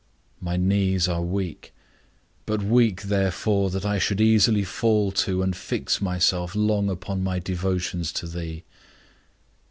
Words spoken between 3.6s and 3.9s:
that